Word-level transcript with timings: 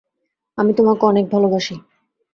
আমি 0.57 0.71
তোমাকে 0.73 1.03
অনেক 1.05 1.25
ভালোবাসি। 1.31 1.75